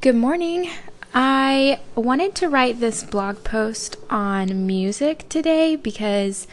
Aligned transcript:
Good 0.00 0.16
morning. 0.16 0.70
I 1.12 1.78
wanted 1.94 2.34
to 2.36 2.48
write 2.48 2.80
this 2.80 3.04
blog 3.04 3.44
post 3.44 3.96
on 4.08 4.66
music 4.66 5.28
today 5.28 5.76
because 5.76 6.46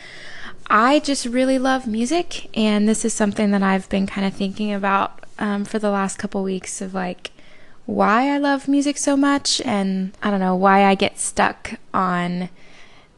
I 0.70 1.00
just 1.00 1.26
really 1.26 1.58
love 1.58 1.88
music, 1.88 2.50
and 2.58 2.90
this 2.90 3.06
is 3.06 3.14
something 3.14 3.52
that 3.52 3.64
I've 3.64 3.88
been 3.88 4.06
kind 4.06 4.28
of 4.28 4.34
thinking 4.34 4.74
about 4.74 5.24
um, 5.40 5.64
for 5.64 5.80
the 5.80 5.90
last 5.90 6.18
couple 6.20 6.44
weeks 6.44 6.82
of 6.82 6.94
like 6.94 7.32
why 7.86 8.28
I 8.36 8.38
love 8.38 8.68
music 8.68 8.98
so 8.98 9.16
much, 9.16 9.62
and 9.62 10.12
I 10.22 10.30
don't 10.30 10.42
know 10.42 10.54
why 10.58 10.84
I 10.84 10.96
get 10.96 11.18
stuck 11.18 11.80
on 11.94 12.50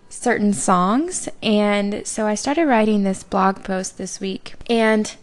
certain 0.10 0.54
songs. 0.54 1.28
And 1.42 2.06
so 2.06 2.28
I 2.28 2.36
started 2.36 2.68
writing 2.68 3.02
this 3.02 3.24
blog 3.24 3.64
post 3.64 3.98
this 3.98 4.20
week, 4.20 4.54
and 4.70 5.16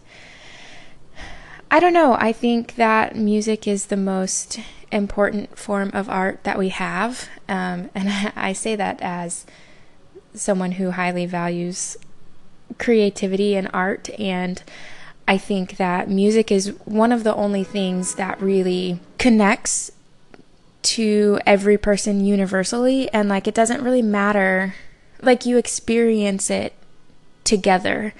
I 1.71 1.79
don't 1.79 1.93
know, 1.93 2.17
I 2.19 2.33
think 2.33 2.75
that 2.75 3.15
music 3.15 3.69
is 3.69 3.85
the 3.85 3.95
most 3.95 4.59
important 4.91 5.57
form 5.57 5.91
of 5.93 6.09
art 6.09 6.43
that 6.43 6.57
we 6.57 6.69
have. 6.69 7.27
Um, 7.47 7.89
and 7.95 8.31
I 8.35 8.53
say 8.53 8.75
that 8.75 9.01
as 9.01 9.45
someone 10.33 10.73
who 10.73 10.91
highly 10.91 11.25
values 11.25 11.97
creativity 12.77 13.55
and 13.55 13.69
art. 13.73 14.09
And 14.19 14.61
I 15.27 15.37
think 15.37 15.77
that 15.77 16.09
music 16.09 16.51
is 16.51 16.69
one 16.85 17.11
of 17.11 17.23
the 17.23 17.35
only 17.35 17.63
things 17.63 18.15
that 18.15 18.41
really 18.41 18.99
connects 19.17 19.91
to 20.83 21.39
every 21.45 21.77
person 21.77 22.23
universally. 22.23 23.09
And 23.11 23.27
like, 23.27 23.47
it 23.47 23.55
doesn't 23.55 23.83
really 23.83 24.01
matter, 24.01 24.75
like, 25.21 25.45
you 25.45 25.57
experience 25.57 26.49
it 26.49 26.73
together. 27.43 28.13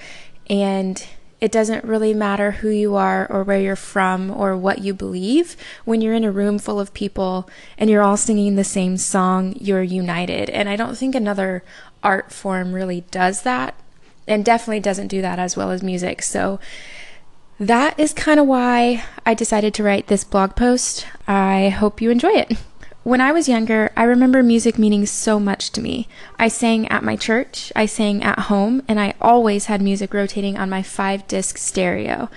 And 0.49 1.05
it 1.39 1.51
doesn't 1.51 1.83
really 1.83 2.13
matter 2.13 2.51
who 2.51 2.69
you 2.69 2.95
are 2.95 3.31
or 3.31 3.43
where 3.43 3.59
you're 3.59 3.75
from 3.75 4.31
or 4.31 4.57
what 4.57 4.79
you 4.79 4.93
believe. 4.93 5.55
When 5.85 6.01
you're 6.01 6.15
in 6.15 6.23
a 6.23 6.31
room 6.31 6.57
full 6.57 6.79
of 6.79 6.93
people 6.93 7.47
and 7.77 7.89
you're 7.89 8.01
all 8.01 8.17
singing 8.17 8.55
the 8.55 8.63
same 8.63 8.97
song, 8.97 9.55
you're 9.59 9.83
united. 9.83 10.49
And 10.49 10.67
I 10.67 10.75
don't 10.75 10.97
think 10.97 11.13
another 11.13 11.63
art 12.01 12.31
form 12.31 12.73
really 12.73 13.01
does 13.11 13.43
that 13.43 13.75
and 14.27 14.43
definitely 14.43 14.79
doesn't 14.79 15.07
do 15.07 15.21
that 15.21 15.37
as 15.37 15.55
well 15.55 15.69
as 15.69 15.83
music. 15.83 16.23
So 16.23 16.59
that 17.59 17.99
is 17.99 18.13
kind 18.13 18.39
of 18.39 18.47
why 18.47 19.03
I 19.25 19.33
decided 19.33 19.73
to 19.75 19.83
write 19.83 20.07
this 20.07 20.23
blog 20.23 20.55
post. 20.55 21.05
I 21.27 21.69
hope 21.69 22.01
you 22.01 22.09
enjoy 22.09 22.31
it. 22.31 22.57
When 23.07 23.21
I 23.21 23.31
was 23.31 23.47
younger, 23.47 23.89
I 23.95 24.03
remember 24.03 24.43
music 24.43 24.77
meaning 24.77 25.05
so 25.05 25.39
much 25.39 25.69
to 25.71 25.79
me. 25.79 26.09
I 26.37 26.49
sang 26.49 26.89
at 26.89 27.05
my 27.05 27.15
church, 27.15 27.71
I 27.73 27.85
sang 27.85 28.21
at 28.21 28.51
home, 28.51 28.83
and 28.85 28.99
I 28.99 29.13
always 29.21 29.67
had 29.67 29.81
music 29.81 30.13
rotating 30.13 30.57
on 30.57 30.69
my 30.69 30.83
five 30.83 31.25
disc 31.25 31.57
stereo. 31.57 32.29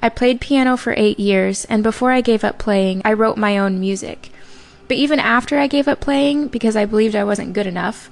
I 0.00 0.08
played 0.08 0.40
piano 0.40 0.76
for 0.76 0.94
eight 0.96 1.20
years, 1.20 1.64
and 1.66 1.84
before 1.84 2.10
I 2.10 2.22
gave 2.22 2.42
up 2.42 2.58
playing, 2.58 3.02
I 3.04 3.12
wrote 3.12 3.36
my 3.36 3.56
own 3.56 3.78
music. 3.78 4.32
But 4.88 4.96
even 4.96 5.20
after 5.20 5.60
I 5.60 5.68
gave 5.68 5.86
up 5.86 6.00
playing, 6.00 6.48
because 6.48 6.74
I 6.74 6.86
believed 6.86 7.14
I 7.14 7.22
wasn't 7.22 7.52
good 7.52 7.68
enough, 7.68 8.10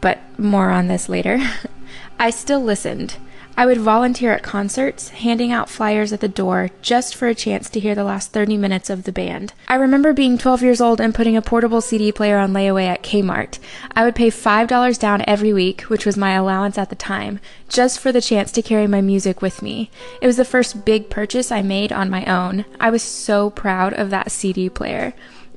but 0.00 0.18
more 0.36 0.70
on 0.70 0.88
this 0.88 1.08
later, 1.08 1.38
I 2.18 2.30
still 2.30 2.60
listened. 2.60 3.18
I 3.58 3.64
would 3.64 3.78
volunteer 3.78 4.32
at 4.32 4.42
concerts, 4.42 5.08
handing 5.08 5.50
out 5.50 5.70
flyers 5.70 6.12
at 6.12 6.20
the 6.20 6.28
door 6.28 6.68
just 6.82 7.16
for 7.16 7.26
a 7.26 7.34
chance 7.34 7.70
to 7.70 7.80
hear 7.80 7.94
the 7.94 8.04
last 8.04 8.30
30 8.32 8.58
minutes 8.58 8.90
of 8.90 9.04
the 9.04 9.12
band. 9.12 9.54
I 9.66 9.76
remember 9.76 10.12
being 10.12 10.36
12 10.36 10.62
years 10.62 10.80
old 10.80 11.00
and 11.00 11.14
putting 11.14 11.38
a 11.38 11.42
portable 11.42 11.80
CD 11.80 12.12
player 12.12 12.36
on 12.36 12.52
layaway 12.52 12.86
at 12.86 13.02
Kmart. 13.02 13.58
I 13.92 14.04
would 14.04 14.14
pay 14.14 14.28
$5 14.28 14.98
down 14.98 15.24
every 15.26 15.54
week, 15.54 15.82
which 15.82 16.04
was 16.04 16.18
my 16.18 16.32
allowance 16.32 16.76
at 16.76 16.90
the 16.90 16.96
time, 16.96 17.40
just 17.70 17.98
for 17.98 18.12
the 18.12 18.20
chance 18.20 18.52
to 18.52 18.62
carry 18.62 18.86
my 18.86 19.00
music 19.00 19.40
with 19.40 19.62
me. 19.62 19.90
It 20.20 20.26
was 20.26 20.36
the 20.36 20.44
first 20.44 20.84
big 20.84 21.08
purchase 21.08 21.50
I 21.50 21.62
made 21.62 21.92
on 21.92 22.10
my 22.10 22.26
own. 22.26 22.66
I 22.78 22.90
was 22.90 23.02
so 23.02 23.48
proud 23.48 23.94
of 23.94 24.10
that 24.10 24.30
CD 24.30 24.68
player. 24.68 25.14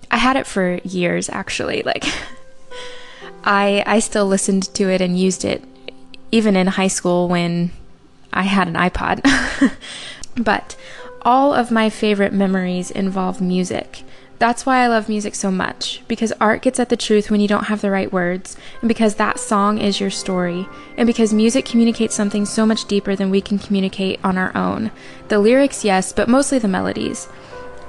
I 0.09 0.17
had 0.17 0.37
it 0.37 0.47
for 0.47 0.79
years 0.85 1.27
actually, 1.27 1.83
like 1.85 2.05
I 3.43 3.83
I 3.85 3.99
still 3.99 4.25
listened 4.25 4.73
to 4.75 4.89
it 4.89 5.01
and 5.01 5.19
used 5.19 5.43
it 5.43 5.65
even 6.31 6.55
in 6.55 6.67
high 6.67 6.87
school 6.87 7.27
when 7.27 7.71
I 8.31 8.43
had 8.43 8.67
an 8.67 8.75
iPod. 8.75 9.23
but 10.37 10.75
all 11.21 11.53
of 11.53 11.71
my 11.71 11.89
favorite 11.89 12.33
memories 12.33 12.91
involve 12.91 13.41
music. 13.41 14.03
That's 14.39 14.65
why 14.65 14.81
I 14.81 14.87
love 14.87 15.09
music 15.09 15.35
so 15.35 15.51
much, 15.51 16.01
because 16.07 16.31
art 16.39 16.61
gets 16.61 16.79
at 16.79 16.87
the 16.87 16.95
truth 16.95 17.29
when 17.29 17.41
you 17.41 17.47
don't 17.47 17.65
have 17.65 17.81
the 17.81 17.91
right 17.91 18.11
words, 18.11 18.55
and 18.79 18.87
because 18.87 19.15
that 19.15 19.37
song 19.37 19.79
is 19.79 19.99
your 19.99 20.09
story, 20.09 20.65
and 20.95 21.05
because 21.05 21.33
music 21.33 21.65
communicates 21.65 22.15
something 22.15 22.45
so 22.45 22.65
much 22.65 22.85
deeper 22.85 23.17
than 23.17 23.29
we 23.29 23.41
can 23.41 23.59
communicate 23.59 24.17
on 24.23 24.37
our 24.37 24.55
own. 24.55 24.91
The 25.27 25.39
lyrics, 25.39 25.83
yes, 25.83 26.13
but 26.13 26.29
mostly 26.29 26.57
the 26.57 26.69
melodies. 26.69 27.27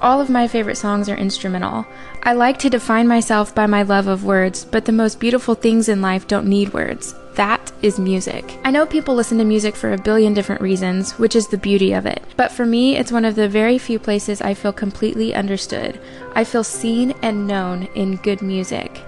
All 0.03 0.21
of 0.21 0.29
my 0.29 0.49
favorite 0.49 0.77
songs 0.77 1.09
are 1.09 1.17
instrumental. 1.17 1.87
I 2.25 2.33
like 2.33 2.59
to 2.61 2.71
define 2.71 3.07
myself 3.07 3.55
by 3.55 3.67
my 3.67 3.83
love 3.83 4.09
of 4.09 4.25
words, 4.25 4.65
but 4.65 4.87
the 4.87 4.93
most 4.93 5.21
beautiful 5.21 5.55
things 5.55 5.89
in 5.89 6.03
life 6.03 6.27
don't 6.27 6.49
need 6.49 6.73
words. 6.73 7.15
That 7.41 7.73
is 7.81 7.99
music. 7.99 8.59
I 8.67 8.71
know 8.71 8.85
people 8.85 9.15
listen 9.15 9.39
to 9.39 9.45
music 9.45 9.75
for 9.75 9.95
a 9.95 9.99
billion 9.99 10.35
different 10.35 10.61
reasons, 10.61 11.13
which 11.13 11.35
is 11.35 11.49
the 11.49 11.57
beauty 11.57 11.95
of 11.95 12.05
it. 12.05 12.23
But 12.37 12.53
for 12.53 12.67
me, 12.67 12.99
it's 12.99 13.11
one 13.11 13.25
of 13.25 13.35
the 13.35 13.49
very 13.49 13.79
few 13.79 13.99
places 13.99 14.43
I 14.43 14.53
feel 14.53 14.75
completely 14.75 15.35
understood. 15.35 15.99
I 16.35 16.45
feel 16.45 16.63
seen 16.63 17.13
and 17.23 17.47
known 17.47 17.85
in 17.95 18.17
good 18.17 18.43
music. 18.43 19.01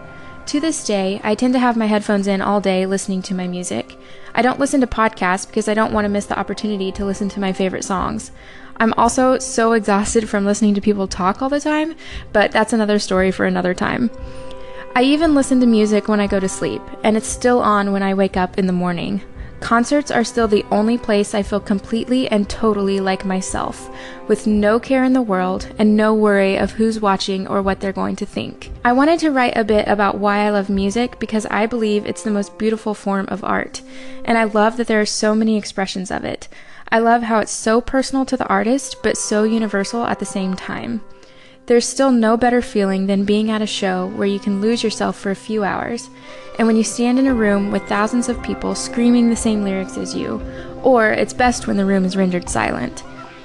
To 0.47 0.60
this 0.60 0.82
day, 0.82 1.20
I 1.22 1.34
tend 1.34 1.53
to 1.53 1.60
have 1.60 1.76
my 1.76 1.84
headphones 1.84 2.26
in 2.26 2.41
all 2.41 2.62
day 2.62 2.87
listening 2.87 3.20
to 3.20 3.34
my 3.34 3.47
music. 3.47 3.98
I 4.34 4.41
don't 4.41 4.59
listen 4.59 4.81
to 4.81 4.87
podcasts 4.87 5.47
because 5.47 5.69
I 5.69 5.75
don't 5.75 5.93
want 5.93 6.06
to 6.06 6.09
miss 6.09 6.25
the 6.25 6.38
opportunity 6.38 6.91
to 6.93 7.04
listen 7.04 7.28
to 7.28 7.41
my 7.41 7.53
favorite 7.53 7.84
songs. 7.84 8.31
I'm 8.78 8.94
also 8.94 9.41
so 9.41 9.72
exhausted 9.75 10.26
from 10.26 10.47
listening 10.47 10.72
to 10.76 10.81
people 10.81 11.06
talk 11.06 11.43
all 11.43 11.50
the 11.50 11.60
time, 11.60 11.97
but 12.32 12.50
that's 12.50 12.72
another 12.72 12.99
story 12.99 13.31
for 13.31 13.44
another 13.44 13.75
time. 13.75 14.10
I 14.95 15.05
even 15.05 15.35
listen 15.35 15.59
to 15.61 15.67
music 15.67 16.07
when 16.07 16.21
I 16.21 16.27
go 16.27 16.39
to 16.39 16.49
sleep, 16.49 16.83
and 17.03 17.17
it's 17.17 17.27
still 17.27 17.61
on 17.61 17.93
when 17.93 18.03
I 18.03 18.13
wake 18.13 18.37
up 18.37 18.59
in 18.59 18.67
the 18.67 18.75
morning. 18.75 19.23
Concerts 19.61 20.11
are 20.11 20.23
still 20.23 20.47
the 20.47 20.67
only 20.71 20.99
place 20.99 21.35
I 21.35 21.43
feel 21.43 21.61
completely 21.61 22.29
and 22.29 22.47
totally 22.47 23.01
like 23.01 23.25
myself, 23.25 23.89
with 24.29 24.47
no 24.47 24.79
care 24.79 25.03
in 25.03 25.15
the 25.15 25.23
world 25.23 25.67
and 25.79 25.97
no 25.97 26.13
worry 26.13 26.59
of 26.59 26.73
who's 26.73 27.01
watching 27.01 27.47
or 27.47 27.63
what 27.63 27.81
they're 27.81 27.91
going 27.91 28.17
to 28.17 28.27
think. 28.27 28.71
I 28.85 28.93
wanted 28.93 29.19
to 29.21 29.31
write 29.31 29.57
a 29.57 29.65
bit 29.65 29.89
about 29.89 30.19
why 30.19 30.41
I 30.41 30.51
love 30.51 30.69
music 30.69 31.19
because 31.19 31.47
I 31.47 31.65
believe 31.65 32.05
it's 32.05 32.25
the 32.25 32.31
most 32.31 32.59
beautiful 32.59 32.93
form 32.93 33.27
of 33.29 33.43
art, 33.43 33.81
and 34.27 34.37
I 34.37 34.45
love 34.45 34.77
that 34.77 34.89
there 34.89 35.01
are 35.01 35.07
so 35.07 35.35
many 35.35 35.57
expressions 35.57 36.11
of 36.11 36.23
it. 36.23 36.49
I 36.91 36.99
love 36.99 37.23
how 37.23 37.39
it's 37.39 37.51
so 37.51 37.81
personal 37.81 38.27
to 38.27 38.37
the 38.37 38.49
artist, 38.49 38.97
but 39.03 39.17
so 39.17 39.45
universal 39.45 40.05
at 40.05 40.19
the 40.19 40.27
same 40.27 40.55
time. 40.55 41.01
There's 41.72 41.88
still 41.88 42.12
no 42.12 42.37
better 42.37 42.60
feeling 42.60 43.06
than 43.06 43.25
being 43.25 43.50
at 43.50 43.62
a 43.62 43.66
show 43.66 44.09
where 44.09 44.27
you 44.27 44.38
can 44.38 44.60
lose 44.60 44.84
yourself 44.84 45.16
for 45.19 45.31
a 45.31 45.34
few 45.34 45.65
hours, 45.65 46.10
and 46.59 46.66
when 46.66 46.77
you 46.77 46.84
stand 46.84 47.19
in 47.19 47.27
a 47.27 47.33
room 47.33 47.71
with 47.71 47.88
thousands 47.88 48.28
of 48.28 48.43
people 48.43 48.75
screaming 48.75 49.31
the 49.31 49.37
same 49.37 49.65
lyrics 49.65 49.97
as 49.97 50.15
you, 50.15 50.43
or 50.82 51.12
it's 51.12 51.32
best 51.32 51.66
when 51.66 51.78
the 51.78 51.87
room 51.87 52.05
is 52.05 52.15
rendered 52.15 52.50
silent. 52.50 53.03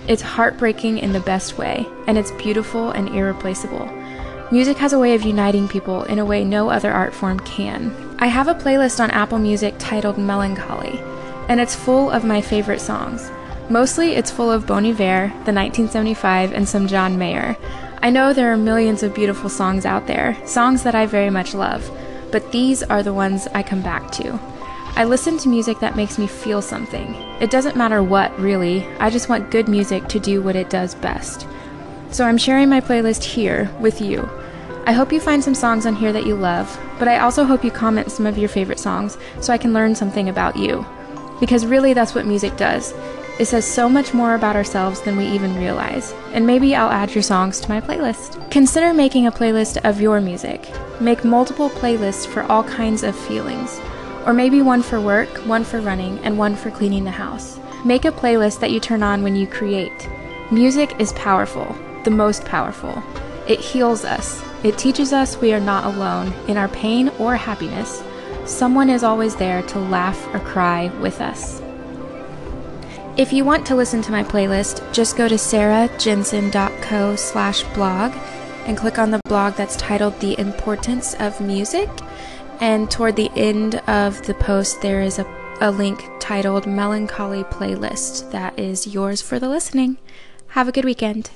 It's 0.10 0.22
heartbreaking 0.22 0.98
in 0.98 1.14
the 1.14 1.22
best 1.22 1.58
way, 1.58 1.88
and 2.06 2.18
it's 2.18 2.32
beautiful 2.32 2.92
and 2.92 3.08
irreplaceable. 3.16 3.90
Music 4.52 4.76
has 4.76 4.92
a 4.92 5.00
way 5.00 5.16
of 5.16 5.24
uniting 5.24 5.70
people 5.70 6.04
in 6.04 6.20
a 6.20 6.26
way 6.26 6.44
no 6.44 6.70
other 6.70 6.92
art 6.92 7.14
form 7.14 7.40
can. 7.40 7.96
I 8.20 8.28
have 8.28 8.50
a 8.50 8.56
playlist 8.56 9.00
on 9.00 9.10
Apple 9.12 9.40
Music 9.40 9.76
titled 9.80 10.18
Melancholy, 10.18 11.00
and 11.48 11.62
it's 11.62 11.76
full 11.76 12.12
of 12.12 12.26
my 12.26 12.42
favorite 12.42 12.82
songs. 12.82 13.32
Mostly, 13.70 14.16
it's 14.16 14.32
full 14.32 14.52
of 14.52 14.68
Bon 14.68 14.86
Iver, 14.86 15.28
the 15.46 15.54
1975, 15.54 16.52
and 16.52 16.68
some 16.68 16.88
John 16.88 17.18
Mayer. 17.18 17.56
I 18.00 18.10
know 18.10 18.32
there 18.32 18.52
are 18.52 18.58
millions 18.58 19.02
of 19.04 19.16
beautiful 19.16 19.50
songs 19.50 19.86
out 19.86 20.08
there, 20.08 20.38
songs 20.46 20.84
that 20.84 20.96
I 20.96 21.06
very 21.06 21.30
much 21.30 21.54
love, 21.54 21.90
but 22.32 22.52
these 22.52 22.84
are 22.84 23.02
the 23.02 23.14
ones 23.14 23.48
I 23.54 23.64
come 23.64 23.82
back 23.82 24.12
to. 24.14 24.40
I 24.96 25.04
listen 25.04 25.38
to 25.40 25.50
music 25.50 25.80
that 25.80 25.96
makes 25.96 26.18
me 26.18 26.28
feel 26.28 26.62
something. 26.62 27.14
It 27.40 27.52
doesn't 27.52 27.76
matter 27.76 28.04
what, 28.04 28.38
really, 28.40 28.86
I 29.00 29.10
just 29.10 29.30
want 29.30 29.52
good 29.52 29.68
music 29.68 30.08
to 30.10 30.20
do 30.20 30.42
what 30.42 30.56
it 30.56 30.70
does 30.70 30.96
best. 30.96 31.48
So 32.12 32.24
I'm 32.24 32.38
sharing 32.38 32.70
my 32.70 32.82
playlist 32.82 33.24
here 33.24 33.70
with 33.80 34.00
you. 34.00 34.30
I 34.86 34.94
hope 34.94 35.12
you 35.12 35.20
find 35.20 35.44
some 35.44 35.56
songs 35.56 35.86
on 35.86 35.96
here 35.96 36.14
that 36.14 36.26
you 36.26 36.36
love, 36.36 36.80
but 37.00 37.08
I 37.08 37.20
also 37.20 37.44
hope 37.44 37.64
you 37.64 37.72
comment 37.72 38.12
some 38.12 38.26
of 38.26 38.38
your 38.38 38.50
favorite 38.50 38.80
songs 38.80 39.18
so 39.42 39.52
I 39.52 39.58
can 39.58 39.74
learn 39.74 39.96
something 39.96 40.30
about 40.30 40.56
you. 40.56 40.86
Because 41.40 41.66
really, 41.66 41.94
that's 41.94 42.16
what 42.16 42.26
music 42.26 42.56
does. 42.58 42.94
It 43.40 43.46
says 43.46 43.66
so 43.66 43.88
much 43.88 44.16
more 44.16 44.34
about 44.34 44.56
ourselves 44.56 45.02
than 45.02 45.16
we 45.16 45.28
even 45.28 45.56
realize, 45.56 46.12
and 46.34 46.48
maybe 46.48 46.76
I'll 46.76 46.90
add 46.90 47.14
your 47.14 47.22
songs 47.22 47.60
to 47.60 47.70
my 47.70 47.80
playlist. 47.80 48.50
Consider 48.50 48.96
making 48.96 49.28
a 49.28 49.32
playlist 49.32 49.78
of 49.88 50.02
your 50.02 50.20
music. 50.20 50.68
Make 51.00 51.24
multiple 51.24 51.70
playlists 51.70 52.26
for 52.26 52.42
all 52.44 52.64
kinds 52.64 53.04
of 53.04 53.16
feelings, 53.16 53.80
or 54.26 54.34
maybe 54.34 54.64
one 54.64 54.82
for 54.82 55.00
work, 55.00 55.30
one 55.46 55.64
for 55.64 55.82
running, 55.82 56.18
and 56.20 56.36
one 56.36 56.56
for 56.56 56.72
cleaning 56.72 57.04
the 57.04 57.12
house. 57.12 57.60
Make 57.86 58.06
a 58.06 58.12
playlist 58.12 58.60
that 58.62 58.72
you 58.72 58.80
turn 58.80 59.04
on 59.04 59.22
when 59.22 59.36
you 59.36 59.46
create. 59.46 60.10
Music 60.50 61.00
is 61.00 61.14
powerful, 61.14 61.76
the 62.06 62.10
most 62.10 62.44
powerful. 62.44 63.04
It 63.48 63.60
heals 63.60 64.04
us. 64.04 64.44
It 64.64 64.80
teaches 64.80 65.14
us 65.14 65.40
we 65.40 65.54
are 65.54 65.60
not 65.60 65.86
alone 65.86 66.34
in 66.48 66.58
our 66.58 66.70
pain 66.70 67.10
or 67.20 67.36
happiness. 67.36 68.02
Someone 68.46 68.90
is 68.90 69.04
always 69.04 69.36
there 69.36 69.62
to 69.62 69.78
laugh 69.80 70.26
or 70.34 70.40
cry 70.40 70.88
with 71.00 71.22
us. 71.22 71.62
If 73.18 73.34
you 73.34 73.44
want 73.44 73.66
to 73.66 73.76
listen 73.76 74.04
to 74.04 74.12
my 74.12 74.24
playlist, 74.24 74.94
just 74.94 75.18
go 75.18 75.28
to 75.28 75.34
sarahjensen.co 75.34 77.16
slash 77.16 77.64
blog 77.74 78.14
and 78.68 78.78
click 78.78 79.00
on 79.00 79.10
the 79.10 79.20
blog 79.26 79.56
that's 79.56 79.76
titled 79.76 80.20
The 80.20 80.40
Importance 80.40 81.16
of 81.16 81.42
Music. 81.42 81.90
And 82.60 82.92
toward 82.92 83.16
the 83.16 83.32
end 83.36 83.76
of 83.88 84.24
the 84.28 84.36
post, 84.36 84.84
there 84.84 85.02
is 85.02 85.18
a, 85.18 85.26
a 85.62 85.72
link 85.72 86.04
titled 86.20 86.68
Melancholy 86.68 87.44
Playlist 87.46 88.30
that 88.30 88.60
is 88.60 88.86
yours 88.86 89.24
for 89.24 89.40
the 89.40 89.50
listening. 89.50 89.98
Have 90.50 90.68
a 90.68 90.72
good 90.72 90.86
weekend. 90.86 91.32